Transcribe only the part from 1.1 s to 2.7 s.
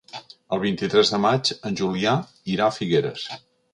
de maig en Julià irà